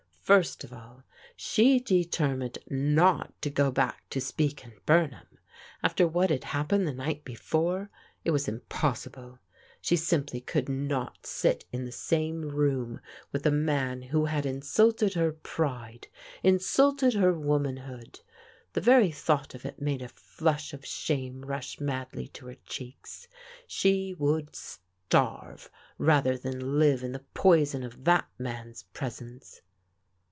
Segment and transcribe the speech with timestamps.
[0.23, 1.03] First of all,
[1.35, 5.27] she determined not to go back to Speke and Bumham.
[5.83, 7.89] After what had happened the night be fore
[8.23, 9.39] it was impossible.
[9.81, 13.01] She simply could not sit in the same room
[13.33, 16.07] with a man who had insulted her pride,
[16.43, 18.21] in sulted her womanhood;—
[18.73, 23.27] ^the very thought of it made a flush of shame rush madly to her cheeks.
[23.67, 29.61] She would starve rather than live in the poison of that man's pres ence!